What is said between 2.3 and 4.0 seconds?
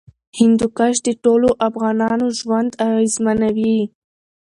ژوند اغېزمنوي.